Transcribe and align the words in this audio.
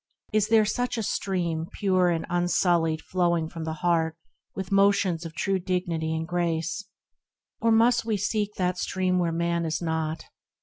Is 0.33 0.47
there 0.47 0.65
such 0.65 0.97
a 0.97 1.03
stream 1.03 1.67
Pure 1.73 2.09
and 2.09 2.25
unsullied 2.27 3.03
flowing 3.03 3.47
from 3.49 3.65
the 3.65 3.73
heart 3.85 4.17
28 4.55 4.55
THE 4.55 4.59
RECLUSE 4.59 4.65
With 4.65 4.71
motions 4.75 5.25
of 5.27 5.35
true 5.35 5.59
dignity 5.59 6.15
and 6.15 6.27
grace? 6.27 6.85
Or 7.59 7.71
must 7.71 8.03
we 8.03 8.17
seek 8.17 8.55
that 8.55 8.79
stream 8.79 9.19
where 9.19 9.31
Man 9.31 9.63
is 9.63 9.79
not? 9.79 10.25